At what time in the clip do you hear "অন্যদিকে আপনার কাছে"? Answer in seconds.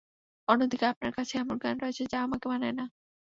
0.47-1.33